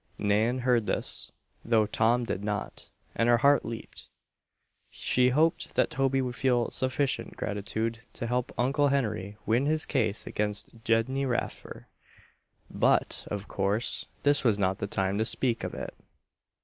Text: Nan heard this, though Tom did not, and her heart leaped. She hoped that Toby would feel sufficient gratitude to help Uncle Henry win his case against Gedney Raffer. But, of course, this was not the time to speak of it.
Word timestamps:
Nan 0.17 0.61
heard 0.65 0.87
this, 0.87 1.31
though 1.63 1.85
Tom 1.85 2.23
did 2.23 2.43
not, 2.43 2.89
and 3.13 3.29
her 3.29 3.37
heart 3.37 3.65
leaped. 3.65 4.09
She 4.89 5.29
hoped 5.29 5.75
that 5.75 5.91
Toby 5.91 6.23
would 6.23 6.35
feel 6.35 6.71
sufficient 6.71 7.37
gratitude 7.37 7.99
to 8.13 8.25
help 8.25 8.51
Uncle 8.57 8.87
Henry 8.87 9.37
win 9.45 9.67
his 9.67 9.85
case 9.85 10.25
against 10.25 10.83
Gedney 10.83 11.27
Raffer. 11.27 11.87
But, 12.67 13.27
of 13.29 13.47
course, 13.47 14.07
this 14.23 14.43
was 14.43 14.57
not 14.57 14.79
the 14.79 14.87
time 14.87 15.19
to 15.19 15.23
speak 15.23 15.63
of 15.63 15.75
it. 15.75 15.93